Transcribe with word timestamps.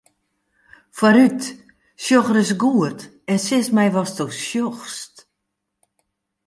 Foarút, 0.97 1.41
sjoch 2.03 2.29
ris 2.35 2.51
goed 2.61 2.99
en 3.31 3.39
sis 3.45 3.67
my 3.75 3.85
watsto 3.95 4.25
sjochst. 4.47 5.15